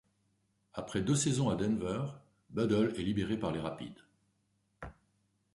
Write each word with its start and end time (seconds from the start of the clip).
Après 0.73 0.99
deux 1.01 1.13
saisons 1.13 1.51
à 1.51 1.55
Denver, 1.55 2.05
Buddle 2.49 2.91
est 2.97 3.03
libéré 3.03 3.37
par 3.37 3.51
les 3.51 3.59
Rapids. 3.59 4.01